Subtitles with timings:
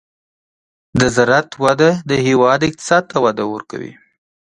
[0.99, 3.93] د زراعت وده د هېواد اقتصاد ته وده ورکوي.